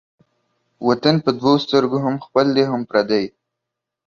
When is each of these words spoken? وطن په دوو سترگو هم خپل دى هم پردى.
وطن 0.87 1.15
په 1.23 1.29
دوو 1.39 1.53
سترگو 1.63 1.99
هم 2.05 2.15
خپل 2.25 2.45
دى 2.55 2.63
هم 2.71 2.81
پردى. 2.89 3.23